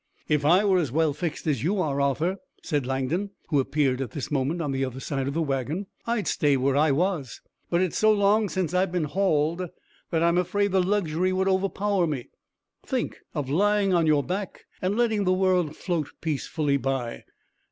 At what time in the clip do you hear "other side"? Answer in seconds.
4.83-5.27